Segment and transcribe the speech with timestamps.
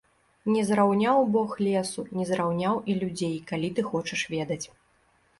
[0.53, 4.61] Не зраўняў бог лесу, не зраўняў і людзей, калі ты хочаш ведаць.